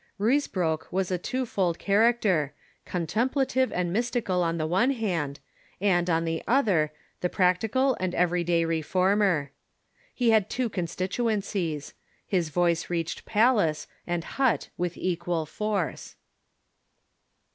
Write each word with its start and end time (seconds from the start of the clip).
Ruys 0.19 0.47
broek 0.51 0.87
was 0.91 1.11
a 1.11 1.19
twofold 1.19 1.77
character, 1.77 2.55
contemplative 2.85 3.71
and 3.71 3.93
mystical 3.93 4.41
on 4.41 4.57
the 4.57 4.65
one 4.65 4.89
hand, 4.89 5.39
and, 5.79 6.09
on 6.09 6.25
the 6.25 6.41
other, 6.47 6.91
the 7.19 7.29
pi 7.29 7.43
actical 7.53 7.95
and 7.99 8.15
every 8.15 8.43
day 8.43 8.65
Reformer. 8.65 9.51
He 10.11 10.31
had 10.31 10.49
two 10.49 10.69
constituencies. 10.69 11.93
His 12.25 12.49
voice 12.49 12.89
reached 12.89 13.25
pal 13.25 13.61
ace 13.61 13.85
and 14.07 14.23
hut 14.23 14.69
with 14.75 14.97
equal 14.97 15.45
force. 15.45 16.15